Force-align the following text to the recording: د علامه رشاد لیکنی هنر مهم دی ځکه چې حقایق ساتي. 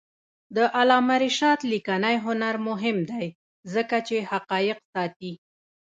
د 0.55 0.57
علامه 0.77 1.15
رشاد 1.25 1.59
لیکنی 1.71 2.15
هنر 2.25 2.55
مهم 2.69 2.97
دی 3.11 3.27
ځکه 3.73 3.97
چې 4.07 4.15
حقایق 4.31 4.79
ساتي. 4.93 5.33